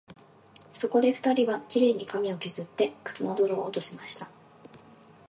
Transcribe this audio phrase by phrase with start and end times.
[0.73, 4.27] そこで二人は、綺麗に髪をけずって、靴の泥を落としました